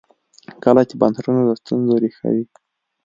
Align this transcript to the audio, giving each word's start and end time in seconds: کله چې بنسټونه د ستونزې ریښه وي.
کله 0.63 0.81
چې 0.89 0.95
بنسټونه 1.01 1.41
د 1.45 1.49
ستونزې 1.61 1.95
ریښه 2.03 2.27
وي. 2.35 2.45